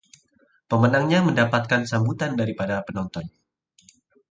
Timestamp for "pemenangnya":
0.71-1.19